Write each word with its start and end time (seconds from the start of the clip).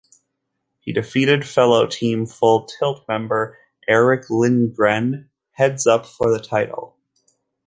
He 0.79 0.91
defeated 0.93 1.47
fellow 1.47 1.85
Team 1.85 2.25
Full 2.25 2.65
Tilt 2.65 3.07
member 3.07 3.59
Erick 3.87 4.31
Lindgren 4.31 5.29
heads 5.51 5.85
up 5.85 6.07
for 6.07 6.31
the 6.35 6.43
title. 6.43 6.97